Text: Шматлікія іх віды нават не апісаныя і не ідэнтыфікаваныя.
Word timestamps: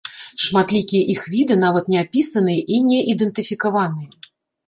Шматлікія 0.43 1.03
іх 1.13 1.21
віды 1.33 1.57
нават 1.65 1.91
не 1.95 1.99
апісаныя 2.05 2.61
і 2.77 2.79
не 2.87 2.99
ідэнтыфікаваныя. 3.13 4.09